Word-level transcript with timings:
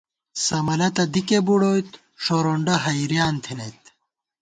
سمَلہ 0.45 0.89
تہ 0.95 1.03
دِکے 1.13 1.39
بُڑوئیت 1.45 1.89
ݭورونڈہ 2.23 2.75
حېریان 2.83 3.35
تھنَئیت 3.43 3.83